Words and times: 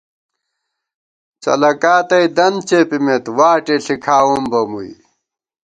څلَکا 1.43 1.95
تئ 2.09 2.25
دن 2.37 2.55
څېپِمېت، 2.67 3.25
واٹےݪی 3.37 3.95
کھاوُم 4.05 4.43
بہ 4.51 4.61
مُوئی 4.71 4.93